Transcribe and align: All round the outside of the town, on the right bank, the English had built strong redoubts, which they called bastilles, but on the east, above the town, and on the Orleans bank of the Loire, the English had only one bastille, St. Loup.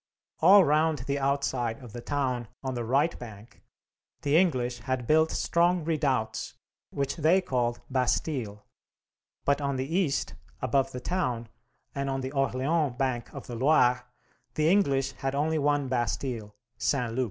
All 0.39 0.63
round 0.65 1.03
the 1.05 1.19
outside 1.19 1.77
of 1.79 1.93
the 1.93 2.01
town, 2.01 2.47
on 2.63 2.73
the 2.73 2.83
right 2.83 3.15
bank, 3.19 3.61
the 4.23 4.35
English 4.35 4.79
had 4.79 5.05
built 5.05 5.29
strong 5.29 5.83
redoubts, 5.85 6.55
which 6.89 7.17
they 7.17 7.39
called 7.39 7.81
bastilles, 7.87 8.57
but 9.45 9.61
on 9.61 9.75
the 9.75 9.95
east, 9.95 10.33
above 10.59 10.91
the 10.91 11.01
town, 11.01 11.49
and 11.93 12.09
on 12.09 12.21
the 12.21 12.31
Orleans 12.31 12.95
bank 12.97 13.31
of 13.31 13.45
the 13.45 13.53
Loire, 13.53 14.07
the 14.55 14.67
English 14.71 15.11
had 15.11 15.35
only 15.35 15.59
one 15.59 15.87
bastille, 15.87 16.55
St. 16.79 17.13
Loup. 17.13 17.19